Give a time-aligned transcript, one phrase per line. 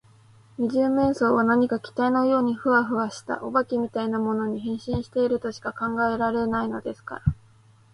[0.57, 7.35] 二十面相は何か気体のようにフワフワした、お化けみたいなものに、変身しているとしか考えられないのですから。